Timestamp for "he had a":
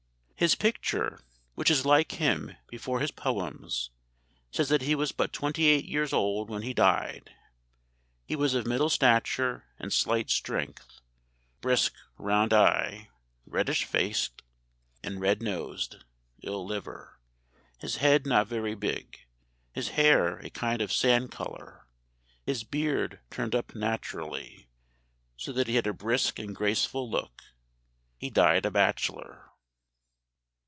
25.67-25.93